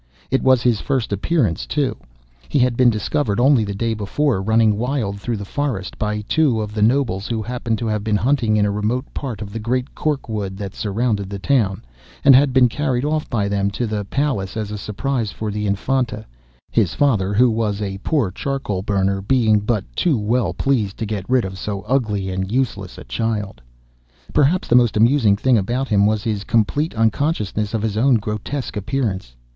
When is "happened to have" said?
7.43-8.03